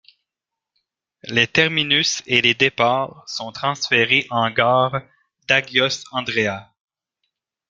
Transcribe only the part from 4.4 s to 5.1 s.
gare